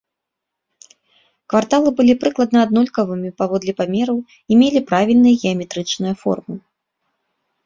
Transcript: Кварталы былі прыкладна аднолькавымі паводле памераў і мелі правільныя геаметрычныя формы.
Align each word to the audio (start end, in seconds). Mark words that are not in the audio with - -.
Кварталы 1.53 1.89
былі 1.99 2.13
прыкладна 2.23 2.57
аднолькавымі 2.67 3.29
паводле 3.43 3.71
памераў 3.83 4.17
і 4.33 4.53
мелі 4.63 4.79
правільныя 4.89 5.35
геаметрычныя 5.45 6.15
формы. 6.25 6.55